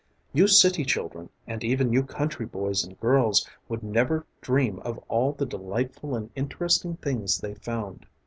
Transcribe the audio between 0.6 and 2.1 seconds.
children and even you